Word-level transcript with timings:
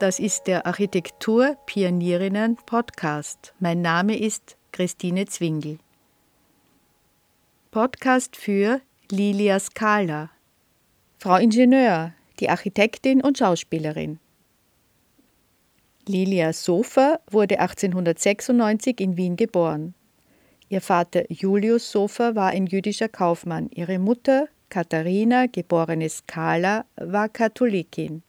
Das 0.00 0.20
ist 0.20 0.46
der 0.46 0.64
Architektur 0.64 1.56
Pionierinnen 1.66 2.54
Podcast. 2.66 3.52
Mein 3.58 3.82
Name 3.82 4.16
ist 4.16 4.56
Christine 4.70 5.26
Zwingel. 5.26 5.80
Podcast 7.72 8.36
für 8.36 8.80
Lilia 9.10 9.58
Scala. 9.58 10.30
Frau 11.18 11.34
Ingenieur, 11.34 12.12
die 12.38 12.48
Architektin 12.48 13.20
und 13.20 13.38
Schauspielerin. 13.38 14.20
Lilia 16.06 16.52
Sofer 16.52 17.18
wurde 17.28 17.58
1896 17.58 19.00
in 19.00 19.16
Wien 19.16 19.34
geboren. 19.34 19.94
Ihr 20.68 20.80
Vater 20.80 21.24
Julius 21.28 21.90
Sofer 21.90 22.36
war 22.36 22.50
ein 22.50 22.66
jüdischer 22.66 23.08
Kaufmann. 23.08 23.68
Ihre 23.74 23.98
Mutter 23.98 24.46
Katharina, 24.68 25.46
geborene 25.46 26.08
Scala, 26.08 26.84
war 26.94 27.28
Katholikin. 27.28 28.22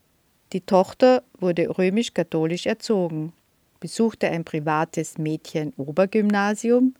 Die 0.52 0.62
Tochter 0.62 1.24
wurde 1.38 1.78
römisch-katholisch 1.78 2.66
erzogen, 2.66 3.34
besuchte 3.80 4.30
ein 4.30 4.44
privates 4.44 5.18
Mädchen-Obergymnasium, 5.18 6.96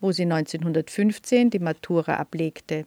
wo 0.00 0.12
sie 0.12 0.22
1915 0.22 1.50
die 1.50 1.58
Matura 1.58 2.14
ablegte. 2.14 2.86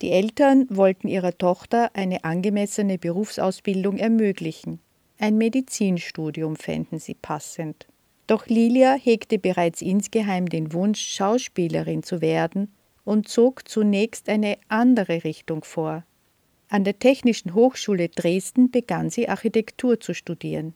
Die 0.00 0.10
Eltern 0.10 0.66
wollten 0.70 1.08
ihrer 1.08 1.36
Tochter 1.36 1.90
eine 1.94 2.24
angemessene 2.24 2.98
Berufsausbildung 2.98 3.98
ermöglichen. 3.98 4.80
Ein 5.18 5.38
Medizinstudium 5.38 6.56
fänden 6.56 6.98
sie 6.98 7.14
passend. 7.14 7.86
Doch 8.26 8.46
Lilia 8.46 8.94
hegte 8.94 9.38
bereits 9.38 9.82
insgeheim 9.82 10.48
den 10.48 10.72
Wunsch, 10.72 11.00
Schauspielerin 11.00 12.02
zu 12.02 12.20
werden 12.20 12.72
und 13.04 13.28
zog 13.28 13.68
zunächst 13.68 14.28
eine 14.28 14.56
andere 14.68 15.24
Richtung 15.24 15.62
vor. 15.62 16.04
An 16.74 16.82
der 16.82 16.98
Technischen 16.98 17.54
Hochschule 17.54 18.08
Dresden 18.08 18.72
begann 18.72 19.08
sie 19.08 19.28
Architektur 19.28 20.00
zu 20.00 20.12
studieren. 20.12 20.74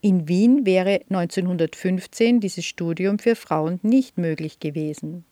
In 0.00 0.26
Wien 0.26 0.64
wäre 0.64 1.02
1915 1.10 2.40
dieses 2.40 2.64
Studium 2.64 3.18
für 3.18 3.36
Frauen 3.36 3.78
nicht 3.82 4.16
möglich 4.16 4.58
gewesen. 4.58 5.26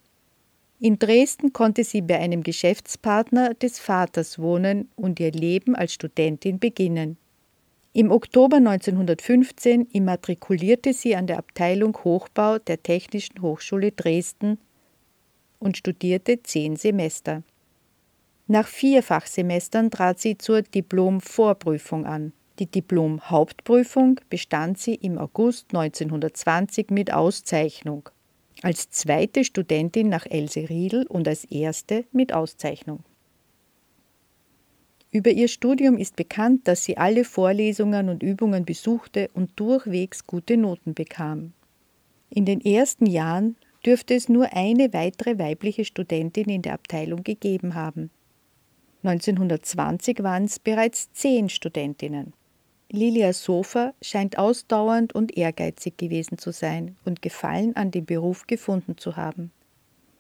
In 0.79 0.99
Dresden 0.99 1.55
konnte 1.55 1.83
sie 1.83 2.03
bei 2.03 2.19
einem 2.19 2.43
Geschäftspartner 2.43 3.55
des 3.55 3.79
Vaters 3.79 4.39
wohnen 4.39 4.91
und 4.97 5.19
ihr 5.19 5.33
Leben 5.33 5.75
als 5.75 5.95
Studentin 5.95 6.59
beginnen. 6.59 7.17
Im 7.95 8.11
Oktober 8.11 8.59
1915 8.59 9.87
immatrikulierte 9.93 10.93
sie 10.93 11.17
an 11.17 11.27
der 11.27 11.39
Abteilung 11.39 11.97
Hochbau 12.05 12.59
der 12.59 12.83
Technischen 12.83 13.41
Hochschule 13.41 13.93
Dresden 13.93 14.59
und 15.59 15.79
studierte 15.79 16.43
zehn 16.43 16.77
Semester. 16.77 17.43
Nach 18.49 18.67
vier 18.67 19.03
Fachsemestern 19.03 19.91
trat 19.91 20.19
sie 20.19 20.37
zur 20.37 20.63
Diplom-Vorprüfung 20.63 22.07
an. 22.07 22.33
Die 22.59 22.67
Diplom-Hauptprüfung 22.67 24.21
bestand 24.29 24.79
sie 24.79 24.95
im 24.95 25.17
August 25.17 25.69
1920 25.71 26.91
mit 26.91 27.13
Auszeichnung. 27.13 28.09
Als 28.63 28.91
zweite 28.91 29.45
Studentin 29.45 30.09
nach 30.09 30.27
Else 30.27 30.69
Riedel 30.69 31.07
und 31.07 31.27
als 31.27 31.45
erste 31.45 32.05
mit 32.13 32.33
Auszeichnung. 32.33 33.05
Über 35.11 35.31
ihr 35.31 35.49
Studium 35.49 35.99
ist 35.99 36.17
bekannt, 36.17 36.67
dass 36.69 36.85
sie 36.85 36.97
alle 36.97 37.25
Vorlesungen 37.25 38.09
und 38.09 38.23
Übungen 38.23 38.65
besuchte 38.65 39.29
und 39.35 39.51
durchwegs 39.57 40.27
gute 40.27 40.57
Noten 40.57 40.95
bekam. 40.95 41.53
In 42.31 42.45
den 42.45 42.61
ersten 42.61 43.07
Jahren 43.07 43.57
dürfte 43.85 44.15
es 44.15 44.29
nur 44.29 44.53
eine 44.55 44.93
weitere 44.93 45.39
weibliche 45.39 45.85
Studentin 45.85 46.49
in 46.49 46.63
der 46.63 46.75
Abteilung 46.75 47.23
gegeben 47.25 47.75
haben. 47.75 48.11
1920 49.05 50.23
waren 50.23 50.45
es 50.45 50.59
bereits 50.59 51.13
zehn 51.13 51.49
Studentinnen. 51.49 52.33
Lilia 52.91 53.33
Sofer 53.33 53.95
scheint 54.03 54.39
ausdauernd 54.39 55.15
und 55.15 55.37
ehrgeizig 55.37 55.97
gewesen 55.97 56.39
zu 56.39 56.53
sein 56.53 56.97
und 57.05 57.23
Gefallen 57.23 57.75
an 57.75 57.91
dem 57.91 58.05
Beruf 58.05 58.47
gefunden 58.47 58.99
zu 58.99 59.17
haben. 59.17 59.51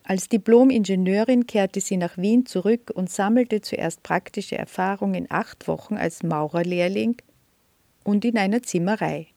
Als 0.04 0.28
Diplom-Ingenieurin 0.28 1.46
kehrte 1.46 1.80
sie 1.80 1.96
nach 1.96 2.16
Wien 2.16 2.44
zurück 2.46 2.90
und 2.92 3.10
sammelte 3.10 3.60
zuerst 3.60 4.02
praktische 4.02 4.56
Erfahrung 4.58 5.14
in 5.14 5.30
acht 5.30 5.68
Wochen 5.68 5.96
als 5.96 6.22
Maurerlehrling 6.22 7.16
und 8.04 8.24
in 8.24 8.36
einer 8.36 8.62
Zimmerei. 8.62 9.28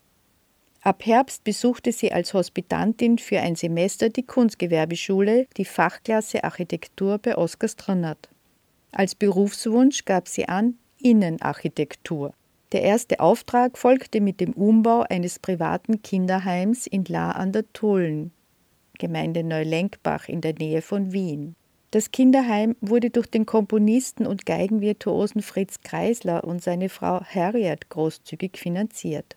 Ab 0.81 1.05
Herbst 1.05 1.43
besuchte 1.43 1.91
sie 1.91 2.11
als 2.11 2.33
Hospitantin 2.33 3.17
für 3.17 3.39
ein 3.39 3.55
Semester 3.55 4.09
die 4.09 4.23
Kunstgewerbeschule, 4.23 5.47
die 5.57 5.65
Fachklasse 5.65 6.43
Architektur 6.43 7.17
bei 7.17 7.37
Oskar 7.37 7.69
Stronnert. 7.69 8.29
Als 8.95 9.13
Berufswunsch 9.13 10.05
gab 10.05 10.29
sie 10.29 10.47
an 10.47 10.75
Innenarchitektur. 11.01 12.33
Der 12.71 12.81
erste 12.81 13.19
Auftrag 13.19 13.77
folgte 13.77 14.21
mit 14.21 14.39
dem 14.39 14.53
Umbau 14.53 15.01
eines 15.01 15.37
privaten 15.37 16.01
Kinderheims 16.01 16.87
in 16.87 17.03
La 17.03 17.31
an 17.31 17.51
der 17.51 17.71
Tulln, 17.73 18.31
Gemeinde 18.97 19.43
Neulenkbach 19.43 20.29
in 20.29 20.39
der 20.39 20.53
Nähe 20.53 20.81
von 20.81 21.11
Wien. 21.11 21.55
Das 21.91 22.11
Kinderheim 22.11 22.77
wurde 22.79 23.09
durch 23.09 23.27
den 23.27 23.45
Komponisten 23.45 24.25
und 24.25 24.45
Geigenvirtuosen 24.45 25.41
Fritz 25.41 25.81
Kreisler 25.81 26.45
und 26.45 26.63
seine 26.63 26.87
Frau 26.87 27.19
Harriet 27.21 27.89
großzügig 27.89 28.57
finanziert. 28.57 29.35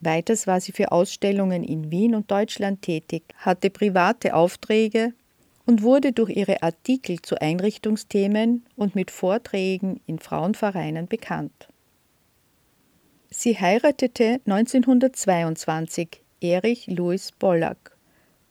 Weiters 0.00 0.46
war 0.46 0.62
sie 0.62 0.72
für 0.72 0.92
Ausstellungen 0.92 1.62
in 1.62 1.90
Wien 1.90 2.14
und 2.14 2.30
Deutschland 2.30 2.80
tätig, 2.80 3.24
hatte 3.36 3.68
private 3.68 4.34
Aufträge 4.34 5.12
und 5.66 5.82
wurde 5.82 6.12
durch 6.12 6.30
ihre 6.30 6.62
Artikel 6.62 7.22
zu 7.22 7.40
Einrichtungsthemen 7.40 8.64
und 8.76 8.94
mit 8.94 9.10
Vorträgen 9.10 10.00
in 10.06 10.18
Frauenvereinen 10.18 11.06
bekannt. 11.06 11.68
Sie 13.30 13.58
heiratete 13.58 14.40
1922 14.46 16.20
Erich 16.40 16.86
Louis 16.86 17.32
Bollack 17.32 17.96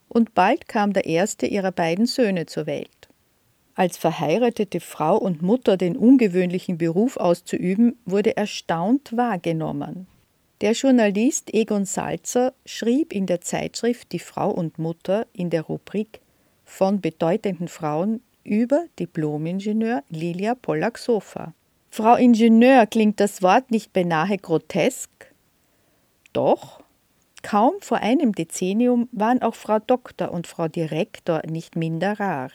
und 0.10 0.34
bald 0.34 0.68
kam 0.68 0.94
der 0.94 1.06
erste 1.06 1.46
ihrer 1.46 1.72
beiden 1.72 2.06
Söhne 2.06 2.46
zur 2.46 2.66
Welt. 2.66 2.90
Als 3.76 3.98
verheiratete 3.98 4.80
Frau 4.80 5.18
und 5.18 5.42
Mutter 5.42 5.78
den 5.78 5.98
ungewöhnlichen 5.98 6.78
Beruf 6.78 7.18
auszuüben, 7.18 7.98
wurde 8.06 8.38
erstaunt 8.38 9.16
wahrgenommen. 9.18 10.06
Der 10.62 10.74
Journalist 10.74 11.54
Egon 11.54 11.86
Salzer 11.86 12.54
schrieb 12.66 13.14
in 13.14 13.26
der 13.26 13.42
Zeitschrift 13.42 14.12
Die 14.12 14.20
Frau 14.20 14.52
und 14.52 14.78
Mutter 14.78 15.26
in 15.34 15.50
der 15.50 15.64
Rubrik 15.64 16.22
von 16.74 17.02
bedeutenden 17.02 17.68
Frauen 17.68 18.20
über 18.44 18.86
Diplomingenieur 18.98 20.02
Lilia 20.10 20.56
Pollack-Sofa. 20.56 21.54
Frau 21.92 22.16
Ingenieur 22.16 22.88
klingt 22.88 23.20
das 23.20 23.44
Wort 23.44 23.70
nicht 23.70 23.94
beinahe 23.94 24.38
grotesk? 24.38 25.12
Doch, 26.34 26.82
kaum 27.44 27.74
vor 27.82 28.00
einem 28.00 28.32
Dezennium 28.32 29.08
waren 29.12 29.44
auch 29.44 29.54
Frau 29.54 29.78
Doktor 29.78 30.32
und 30.32 30.48
Frau 30.48 30.68
Direktor 30.68 31.44
nicht 31.48 31.76
minder 31.76 32.20
rar. 32.20 32.50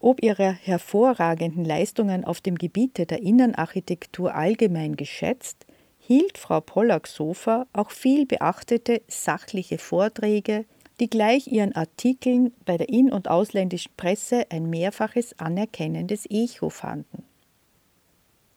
Ob 0.00 0.22
ihrer 0.22 0.52
hervorragenden 0.52 1.66
Leistungen 1.66 2.24
auf 2.24 2.40
dem 2.40 2.56
Gebiete 2.56 3.04
der 3.04 3.22
Innenarchitektur 3.22 4.34
allgemein 4.34 4.96
geschätzt, 4.96 5.66
hielt 5.98 6.38
Frau 6.38 6.62
Pollack-Sofa 6.62 7.66
auch 7.74 7.90
viel 7.90 8.24
beachtete 8.24 9.02
sachliche 9.06 9.76
Vorträge 9.76 10.64
die 11.02 11.10
gleich 11.10 11.48
ihren 11.48 11.74
Artikeln 11.74 12.52
bei 12.64 12.76
der 12.76 12.88
in- 12.88 13.10
und 13.10 13.26
ausländischen 13.26 13.90
Presse 13.96 14.46
ein 14.50 14.70
mehrfaches 14.70 15.36
anerkennendes 15.36 16.30
Echo 16.30 16.70
fanden. 16.70 17.24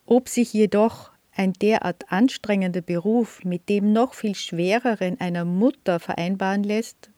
Ob 0.06 0.30
sich 0.30 0.54
jedoch 0.54 1.10
ein 1.36 1.54
derart 1.54 2.12
anstrengender 2.12 2.82
Beruf 2.82 3.44
mit 3.44 3.68
dem 3.68 3.94
noch 3.94 4.14
viel 4.14 4.36
schwereren 4.36 5.20
einer 5.20 5.44
Mutter 5.44 6.00
vereinbaren 6.00 6.64
lässt, 6.64 7.10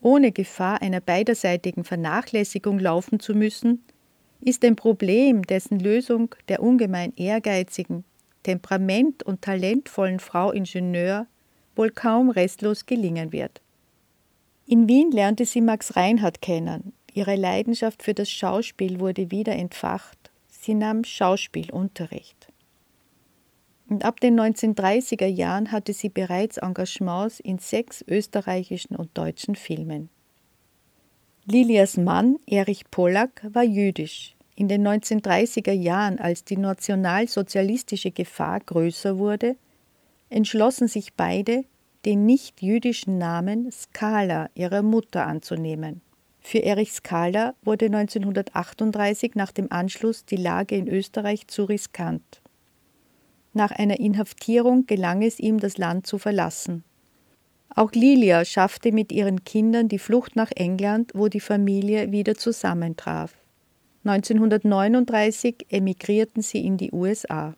ohne 0.00 0.32
Gefahr 0.32 0.82
einer 0.82 1.00
beiderseitigen 1.00 1.84
Vernachlässigung 1.84 2.80
laufen 2.80 3.20
zu 3.20 3.34
müssen, 3.34 3.84
ist 4.40 4.64
ein 4.64 4.74
Problem, 4.74 5.42
dessen 5.42 5.78
Lösung 5.78 6.34
der 6.48 6.60
ungemein 6.60 7.12
ehrgeizigen, 7.14 8.02
temperament- 8.42 9.22
und 9.22 9.42
talentvollen 9.42 10.18
Frau 10.18 10.50
Ingenieur 10.50 11.28
wohl 11.76 11.90
kaum 11.90 12.30
restlos 12.30 12.86
gelingen 12.86 13.30
wird. 13.30 13.60
In 14.70 14.86
Wien 14.86 15.10
lernte 15.10 15.46
sie 15.46 15.62
Max 15.62 15.96
Reinhardt 15.96 16.40
kennen. 16.42 16.92
Ihre 17.12 17.34
Leidenschaft 17.34 18.04
für 18.04 18.14
das 18.14 18.30
Schauspiel 18.30 19.00
wurde 19.00 19.32
wieder 19.32 19.56
entfacht. 19.56 20.30
Sie 20.46 20.74
nahm 20.74 21.02
Schauspielunterricht. 21.02 22.52
Und 23.88 24.04
ab 24.04 24.20
den 24.20 24.38
1930er 24.38 25.26
Jahren 25.26 25.72
hatte 25.72 25.92
sie 25.92 26.08
bereits 26.08 26.58
Engagements 26.58 27.40
in 27.40 27.58
sechs 27.58 28.04
österreichischen 28.06 28.94
und 28.94 29.10
deutschen 29.18 29.56
Filmen. 29.56 30.08
Lilias 31.46 31.96
Mann, 31.96 32.36
Erich 32.46 32.88
Pollack, 32.92 33.44
war 33.52 33.64
jüdisch. 33.64 34.36
In 34.54 34.68
den 34.68 34.86
1930er 34.86 35.72
Jahren, 35.72 36.20
als 36.20 36.44
die 36.44 36.56
nationalsozialistische 36.56 38.12
Gefahr 38.12 38.60
größer 38.60 39.18
wurde, 39.18 39.56
entschlossen 40.28 40.86
sich 40.86 41.14
beide, 41.14 41.64
den 42.04 42.26
nicht-jüdischen 42.26 43.18
Namen 43.18 43.70
Skala 43.70 44.48
ihrer 44.54 44.82
Mutter 44.82 45.26
anzunehmen. 45.26 46.00
Für 46.40 46.58
Erich 46.58 46.92
Skala 46.92 47.54
wurde 47.62 47.86
1938 47.86 49.34
nach 49.34 49.52
dem 49.52 49.70
Anschluss 49.70 50.24
die 50.24 50.36
Lage 50.36 50.76
in 50.76 50.88
Österreich 50.88 51.46
zu 51.46 51.64
riskant. 51.64 52.40
Nach 53.52 53.70
einer 53.70 54.00
Inhaftierung 54.00 54.86
gelang 54.86 55.22
es 55.22 55.38
ihm, 55.38 55.58
das 55.58 55.76
Land 55.76 56.06
zu 56.06 56.18
verlassen. 56.18 56.84
Auch 57.74 57.92
Lilia 57.92 58.44
schaffte 58.44 58.92
mit 58.92 59.12
ihren 59.12 59.44
Kindern 59.44 59.88
die 59.88 59.98
Flucht 59.98 60.34
nach 60.34 60.50
England, 60.54 61.12
wo 61.14 61.28
die 61.28 61.40
Familie 61.40 62.10
wieder 62.10 62.34
zusammentraf. 62.34 63.34
1939 64.04 65.66
emigrierten 65.68 66.42
sie 66.42 66.64
in 66.64 66.78
die 66.78 66.90
USA. 66.90 67.54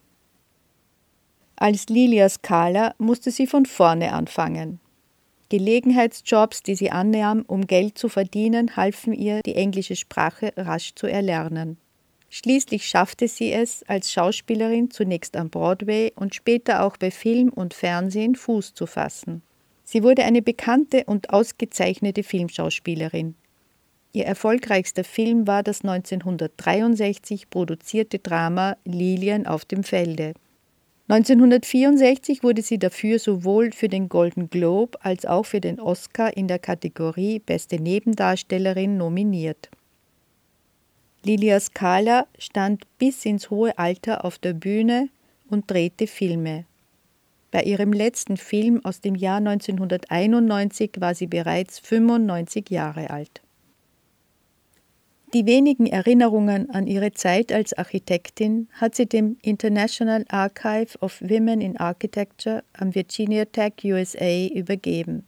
Als 1.56 1.86
Lilia 1.86 2.28
Scala 2.28 2.94
musste 2.98 3.30
sie 3.30 3.46
von 3.46 3.66
vorne 3.66 4.12
anfangen. 4.12 4.80
Gelegenheitsjobs, 5.48 6.62
die 6.62 6.74
sie 6.74 6.90
annahm, 6.90 7.44
um 7.46 7.66
Geld 7.66 7.98
zu 7.98 8.08
verdienen, 8.08 8.74
halfen 8.74 9.12
ihr, 9.12 9.42
die 9.44 9.54
englische 9.54 9.96
Sprache 9.96 10.52
rasch 10.56 10.94
zu 10.94 11.06
erlernen. 11.06 11.76
Schließlich 12.30 12.86
schaffte 12.86 13.28
sie 13.28 13.52
es, 13.52 13.82
als 13.82 14.10
Schauspielerin 14.10 14.90
zunächst 14.90 15.36
am 15.36 15.50
Broadway 15.50 16.12
und 16.16 16.34
später 16.34 16.82
auch 16.82 16.96
bei 16.96 17.10
Film 17.10 17.50
und 17.50 17.74
Fernsehen 17.74 18.34
Fuß 18.34 18.72
zu 18.72 18.86
fassen. 18.86 19.42
Sie 19.84 20.02
wurde 20.02 20.24
eine 20.24 20.40
bekannte 20.40 21.04
und 21.04 21.28
ausgezeichnete 21.28 22.22
Filmschauspielerin. 22.22 23.34
Ihr 24.14 24.24
erfolgreichster 24.24 25.04
Film 25.04 25.46
war 25.46 25.62
das 25.62 25.82
1963 25.82 27.50
produzierte 27.50 28.18
Drama 28.18 28.78
Lilien 28.86 29.46
auf 29.46 29.66
dem 29.66 29.84
Felde. 29.84 30.32
1964 31.08 32.42
wurde 32.42 32.62
sie 32.62 32.78
dafür 32.78 33.18
sowohl 33.18 33.72
für 33.72 33.88
den 33.88 34.08
Golden 34.08 34.48
Globe 34.48 34.98
als 35.02 35.26
auch 35.26 35.44
für 35.44 35.60
den 35.60 35.80
Oscar 35.80 36.36
in 36.36 36.46
der 36.46 36.60
Kategorie 36.60 37.40
Beste 37.40 37.76
Nebendarstellerin 37.80 38.96
nominiert. 38.96 39.68
Lilia 41.24 41.58
Scala 41.60 42.26
stand 42.38 42.84
bis 42.98 43.24
ins 43.24 43.50
hohe 43.50 43.76
Alter 43.78 44.24
auf 44.24 44.38
der 44.38 44.54
Bühne 44.54 45.08
und 45.50 45.70
drehte 45.70 46.06
Filme. 46.06 46.66
Bei 47.50 47.62
ihrem 47.62 47.92
letzten 47.92 48.36
Film 48.36 48.82
aus 48.84 49.00
dem 49.00 49.14
Jahr 49.14 49.36
1991 49.36 50.92
war 50.98 51.14
sie 51.14 51.26
bereits 51.26 51.78
95 51.80 52.70
Jahre 52.70 53.10
alt. 53.10 53.41
Die 55.34 55.46
wenigen 55.46 55.86
Erinnerungen 55.86 56.68
an 56.68 56.86
ihre 56.86 57.12
Zeit 57.12 57.52
als 57.52 57.72
Architektin 57.72 58.68
hat 58.72 58.94
sie 58.94 59.06
dem 59.06 59.38
International 59.40 60.26
Archive 60.28 60.98
of 61.00 61.22
Women 61.22 61.62
in 61.62 61.78
Architecture 61.78 62.62
am 62.74 62.94
Virginia 62.94 63.46
Tech 63.46 63.72
USA 63.82 64.46
übergeben. 64.54 65.24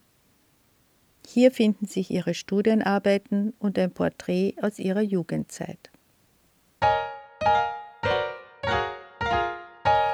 Hier 1.26 1.50
finden 1.50 1.86
sich 1.86 2.10
ihre 2.10 2.34
Studienarbeiten 2.34 3.54
und 3.58 3.78
ein 3.78 3.92
Porträt 3.92 4.56
aus 4.60 4.78
ihrer 4.78 5.00
Jugendzeit. 5.00 5.90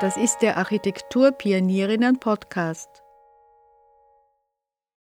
Das 0.00 0.16
ist 0.16 0.38
der 0.38 0.56
Architekturpionierinnen 0.56 2.20
Podcast. 2.20 2.89